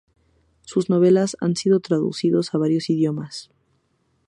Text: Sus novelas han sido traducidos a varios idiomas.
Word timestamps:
Sus 0.63 0.89
novelas 0.89 1.37
han 1.41 1.55
sido 1.55 1.79
traducidos 1.79 2.55
a 2.55 2.57
varios 2.57 2.89
idiomas. 2.89 3.51